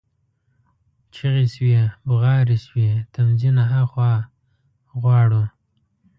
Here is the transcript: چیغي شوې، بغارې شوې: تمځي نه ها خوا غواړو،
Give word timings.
چیغي 1.13 1.45
شوې، 1.53 1.75
بغارې 2.07 2.57
شوې: 2.65 2.89
تمځي 3.13 3.49
نه 3.57 3.63
ها 3.71 3.81
خوا 3.91 4.11
غواړو، 5.01 5.43